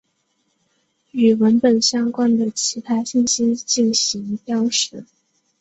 [1.11, 5.05] 与文本相关的其他信息进行标识。